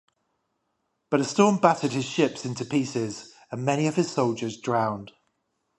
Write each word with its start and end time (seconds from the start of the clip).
But 1.11 1.19
a 1.19 1.23
storm 1.23 1.57
battered 1.57 1.91
his 1.91 2.05
ships 2.05 2.43
into 2.43 2.65
pieces 2.65 3.35
and 3.51 3.63
many 3.63 3.85
of 3.85 3.97
his 3.97 4.09
soldiers 4.09 4.57
drowned. 4.57 5.11